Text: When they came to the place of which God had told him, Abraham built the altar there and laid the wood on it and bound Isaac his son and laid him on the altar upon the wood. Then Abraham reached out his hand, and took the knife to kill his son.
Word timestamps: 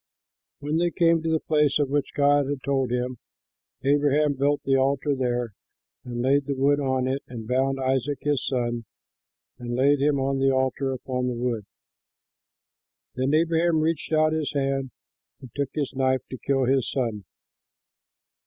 When 0.61 0.77
they 0.77 0.89
came 0.89 1.21
to 1.21 1.29
the 1.29 1.39
place 1.47 1.77
of 1.77 1.91
which 1.91 2.15
God 2.15 2.49
had 2.49 2.63
told 2.63 2.89
him, 2.89 3.19
Abraham 3.83 4.33
built 4.33 4.63
the 4.63 4.75
altar 4.75 5.15
there 5.15 5.53
and 6.03 6.23
laid 6.23 6.47
the 6.47 6.55
wood 6.55 6.79
on 6.79 7.07
it 7.07 7.21
and 7.27 7.47
bound 7.47 7.79
Isaac 7.79 8.17
his 8.21 8.43
son 8.43 8.85
and 9.59 9.75
laid 9.75 10.01
him 10.01 10.19
on 10.19 10.39
the 10.39 10.49
altar 10.49 10.91
upon 10.91 11.27
the 11.27 11.35
wood. 11.37 11.67
Then 13.13 13.31
Abraham 13.35 13.81
reached 13.81 14.11
out 14.11 14.33
his 14.33 14.53
hand, 14.53 14.89
and 15.39 15.51
took 15.53 15.71
the 15.73 15.85
knife 15.93 16.27
to 16.31 16.37
kill 16.39 16.65
his 16.65 16.89
son. 16.89 17.25